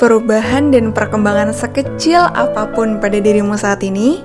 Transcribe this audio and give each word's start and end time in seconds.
Perubahan 0.00 0.72
dan 0.72 0.96
perkembangan 0.96 1.52
sekecil 1.52 2.24
apa 2.32 2.72
pun 2.72 2.96
pada 3.04 3.20
dirimu 3.20 3.52
saat 3.52 3.84
ini 3.84 4.24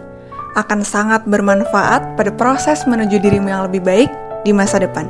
akan 0.55 0.87
sangat 0.87 1.27
bermanfaat 1.27 2.15
pada 2.15 2.31
proses 2.31 2.87
menuju 2.87 3.19
dirimu 3.19 3.51
yang 3.51 3.67
lebih 3.67 3.83
baik 3.83 4.07
di 4.47 4.55
masa 4.55 4.79
depan. 4.79 5.03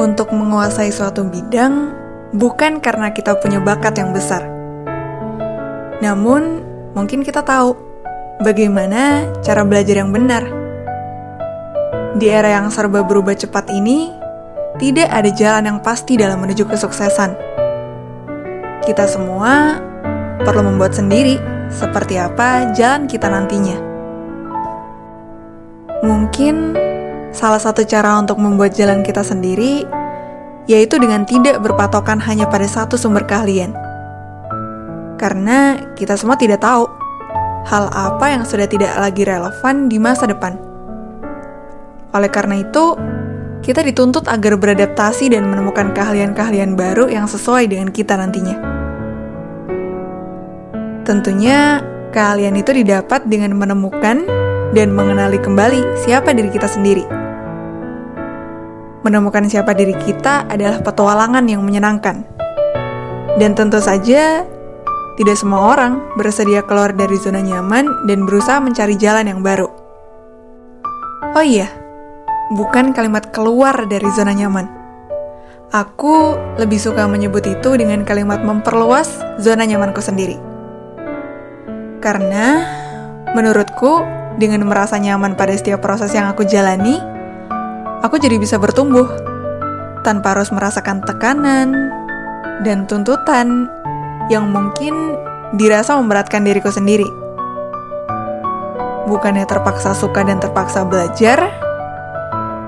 Untuk 0.00 0.32
menguasai 0.32 0.88
suatu 0.88 1.28
bidang 1.28 1.92
bukan 2.32 2.80
karena 2.80 3.12
kita 3.12 3.36
punya 3.44 3.60
bakat 3.60 4.00
yang 4.00 4.16
besar. 4.16 4.48
Namun, 6.00 6.64
mungkin 6.96 7.20
kita 7.20 7.44
tahu 7.44 7.76
bagaimana 8.40 9.28
cara 9.44 9.60
belajar 9.60 10.00
yang 10.00 10.08
benar. 10.08 10.48
Di 12.16 12.32
era 12.32 12.56
yang 12.56 12.72
serba 12.72 13.04
berubah 13.04 13.36
cepat 13.36 13.68
ini, 13.68 14.17
tidak 14.76 15.08
ada 15.08 15.30
jalan 15.32 15.64
yang 15.64 15.78
pasti 15.80 16.20
dalam 16.20 16.44
menuju 16.44 16.68
kesuksesan. 16.68 17.32
Kita 18.84 19.08
semua 19.08 19.80
perlu 20.44 20.60
membuat 20.68 20.92
sendiri 20.92 21.40
seperti 21.72 22.20
apa 22.20 22.76
jalan 22.76 23.08
kita 23.08 23.32
nantinya. 23.32 23.80
Mungkin 26.04 26.76
salah 27.32 27.58
satu 27.60 27.82
cara 27.88 28.20
untuk 28.20 28.36
membuat 28.36 28.76
jalan 28.76 29.00
kita 29.00 29.24
sendiri 29.24 29.88
yaitu 30.68 31.00
dengan 31.00 31.24
tidak 31.24 31.64
berpatokan 31.64 32.20
hanya 32.20 32.44
pada 32.44 32.68
satu 32.68 33.00
sumber 33.00 33.24
keahlian. 33.24 33.72
Karena 35.16 35.80
kita 35.96 36.14
semua 36.14 36.36
tidak 36.36 36.60
tahu 36.62 36.86
hal 37.66 37.90
apa 37.90 38.30
yang 38.30 38.44
sudah 38.46 38.68
tidak 38.70 38.92
lagi 38.94 39.26
relevan 39.26 39.90
di 39.90 39.98
masa 39.98 40.28
depan. 40.28 40.54
Oleh 42.14 42.30
karena 42.30 42.62
itu, 42.62 42.94
kita 43.62 43.82
dituntut 43.82 44.30
agar 44.30 44.54
beradaptasi 44.54 45.34
dan 45.34 45.50
menemukan 45.50 45.90
keahlian-keahlian 45.92 46.78
baru 46.78 47.10
yang 47.10 47.26
sesuai 47.26 47.66
dengan 47.66 47.90
kita 47.90 48.14
nantinya. 48.14 48.56
Tentunya, 51.02 51.80
keahlian 52.12 52.54
itu 52.56 52.70
didapat 52.70 53.24
dengan 53.26 53.56
menemukan 53.56 54.24
dan 54.76 54.92
mengenali 54.92 55.40
kembali 55.40 56.04
siapa 56.04 56.36
diri 56.36 56.52
kita 56.52 56.68
sendiri. 56.68 57.04
Menemukan 59.02 59.48
siapa 59.48 59.72
diri 59.72 59.96
kita 59.96 60.44
adalah 60.52 60.84
petualangan 60.84 61.48
yang 61.48 61.64
menyenangkan. 61.64 62.28
Dan 63.40 63.54
tentu 63.56 63.80
saja, 63.80 64.44
tidak 65.16 65.36
semua 65.38 65.72
orang 65.72 66.02
bersedia 66.18 66.60
keluar 66.66 66.92
dari 66.92 67.16
zona 67.16 67.40
nyaman 67.40 68.04
dan 68.04 68.28
berusaha 68.28 68.60
mencari 68.60 68.98
jalan 69.00 69.30
yang 69.30 69.40
baru. 69.40 69.70
Oh 71.32 71.44
iya, 71.44 71.70
bukan 72.52 72.96
kalimat 72.96 73.28
keluar 73.28 73.84
dari 73.84 74.08
zona 74.16 74.32
nyaman. 74.32 74.66
Aku 75.68 76.32
lebih 76.56 76.80
suka 76.80 77.04
menyebut 77.04 77.44
itu 77.44 77.76
dengan 77.76 78.00
kalimat 78.08 78.40
memperluas 78.40 79.20
zona 79.36 79.68
nyamanku 79.68 80.00
sendiri. 80.00 80.40
Karena 82.00 82.64
menurutku 83.36 84.00
dengan 84.40 84.64
merasa 84.64 84.96
nyaman 84.96 85.36
pada 85.36 85.52
setiap 85.52 85.84
proses 85.84 86.08
yang 86.16 86.24
aku 86.30 86.48
jalani, 86.48 86.96
aku 88.00 88.16
jadi 88.16 88.40
bisa 88.40 88.56
bertumbuh 88.56 89.12
tanpa 90.06 90.32
harus 90.32 90.48
merasakan 90.48 91.04
tekanan 91.04 91.92
dan 92.64 92.88
tuntutan 92.88 93.68
yang 94.32 94.48
mungkin 94.48 95.20
dirasa 95.52 96.00
memberatkan 96.00 96.48
diriku 96.48 96.72
sendiri. 96.72 97.08
Bukannya 99.04 99.44
terpaksa 99.44 99.92
suka 99.92 100.24
dan 100.24 100.40
terpaksa 100.40 100.84
belajar, 100.88 101.67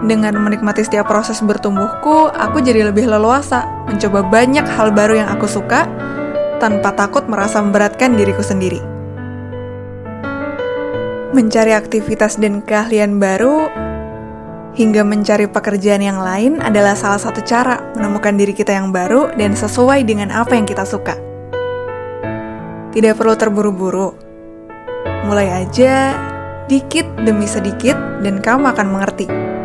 dengan 0.00 0.33
menikmati 0.41 0.81
setiap 0.81 1.12
proses 1.12 1.44
bertumbuhku, 1.44 2.33
aku 2.33 2.65
jadi 2.65 2.88
lebih 2.88 3.05
leluasa 3.05 3.69
mencoba 3.84 4.25
banyak 4.25 4.65
hal 4.65 4.97
baru 4.97 5.21
yang 5.21 5.28
aku 5.28 5.44
suka 5.44 5.84
tanpa 6.56 6.97
takut 6.97 7.28
merasa 7.28 7.61
memberatkan 7.61 8.16
diriku 8.16 8.41
sendiri. 8.41 8.81
Mencari 11.37 11.77
aktivitas 11.77 12.41
dan 12.41 12.65
keahlian 12.65 13.21
baru 13.21 13.69
hingga 14.72 15.05
mencari 15.05 15.44
pekerjaan 15.53 16.00
yang 16.00 16.17
lain 16.17 16.65
adalah 16.65 16.97
salah 16.97 17.21
satu 17.21 17.44
cara 17.44 17.93
menemukan 17.93 18.32
diri 18.41 18.56
kita 18.56 18.72
yang 18.72 18.88
baru 18.97 19.37
dan 19.37 19.53
sesuai 19.53 20.00
dengan 20.09 20.32
apa 20.32 20.56
yang 20.56 20.65
kita 20.65 20.88
suka. 20.88 21.12
Tidak 22.91 23.15
perlu 23.15 23.37
terburu-buru. 23.37 24.17
Mulai 25.28 25.69
aja 25.69 26.17
dikit 26.67 27.05
demi 27.21 27.44
sedikit 27.44 27.94
dan 28.25 28.41
kamu 28.43 28.72
akan 28.72 28.87
mengerti 28.91 29.59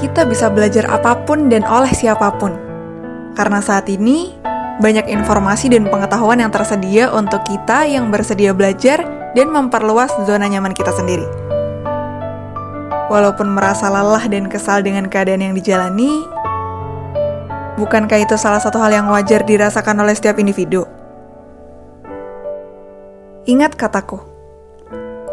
kita 0.00 0.24
bisa 0.24 0.48
belajar 0.48 0.88
apa 0.88 1.12
pun 1.28 1.52
dan 1.52 1.60
oleh 1.68 1.92
siapa 1.92 2.32
pun. 2.40 2.56
Karena 3.36 3.60
saat 3.60 3.86
ini, 3.92 4.32
banyak 4.80 5.12
informasi 5.12 5.68
dan 5.68 5.86
pengetahuan 5.92 6.40
yang 6.40 6.48
tersedia 6.48 7.12
untuk 7.12 7.44
kita 7.44 7.84
yang 7.84 8.08
bersedia 8.08 8.56
belajar 8.56 9.04
dan 9.36 9.52
memperluas 9.52 10.08
zona 10.24 10.48
nyaman 10.48 10.72
kita 10.72 10.90
sendiri. 10.90 11.28
Walaupun 13.12 13.52
merasa 13.52 13.92
lelah 13.92 14.24
dan 14.24 14.48
kesal 14.48 14.80
dengan 14.80 15.04
keadaan 15.12 15.44
yang 15.44 15.54
dijalani, 15.54 16.24
bukankah 17.76 18.24
itu 18.24 18.40
salah 18.40 18.62
satu 18.62 18.80
hal 18.80 18.94
yang 18.94 19.06
wajar 19.12 19.44
dirasakan 19.44 20.00
oleh 20.00 20.16
setiap 20.16 20.40
individu? 20.40 20.88
Ingat 23.44 23.74
kataku, 23.74 24.22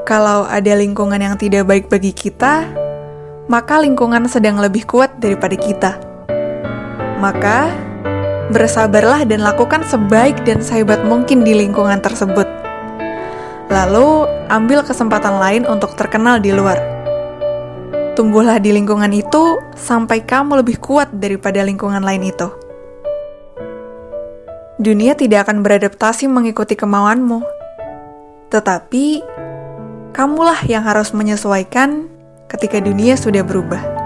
kalau 0.04 0.44
ada 0.50 0.74
lingkungan 0.74 1.22
yang 1.22 1.36
tidak 1.38 1.70
baik 1.70 1.86
bagi 1.86 2.12
kita, 2.12 2.87
maka 3.48 3.80
lingkungan 3.80 4.28
sedang 4.28 4.60
lebih 4.60 4.84
kuat 4.84 5.16
daripada 5.24 5.56
kita. 5.56 5.92
Maka, 7.18 7.72
bersabarlah 8.52 9.24
dan 9.24 9.42
lakukan 9.42 9.88
sebaik 9.88 10.44
dan 10.44 10.60
sehebat 10.60 11.02
mungkin 11.08 11.48
di 11.48 11.56
lingkungan 11.56 12.04
tersebut. 12.04 12.46
Lalu, 13.72 14.28
ambil 14.52 14.84
kesempatan 14.84 15.40
lain 15.40 15.64
untuk 15.68 15.96
terkenal 15.96 16.40
di 16.40 16.52
luar. 16.52 16.80
Tumbuhlah 18.16 18.60
di 18.60 18.76
lingkungan 18.76 19.12
itu 19.16 19.60
sampai 19.76 20.24
kamu 20.24 20.64
lebih 20.64 20.80
kuat 20.84 21.12
daripada 21.16 21.64
lingkungan 21.64 22.04
lain 22.04 22.28
itu. 22.28 22.48
Dunia 24.78 25.18
tidak 25.18 25.50
akan 25.50 25.66
beradaptasi 25.66 26.30
mengikuti 26.30 26.78
kemauanmu, 26.78 27.42
tetapi 28.54 29.26
kamulah 30.14 30.62
yang 30.70 30.86
harus 30.86 31.14
menyesuaikan 31.18 32.17
ketika 32.48 32.80
dunia 32.80 33.20
sudah 33.20 33.44
berubah. 33.44 33.97